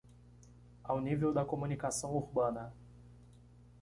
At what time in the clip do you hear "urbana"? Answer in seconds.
2.15-2.73